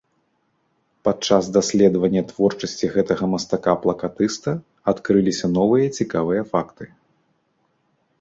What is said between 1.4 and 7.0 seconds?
даследавання творчасці гэтага мастака-плакатыста адкрыліся новыя цікавыя факты.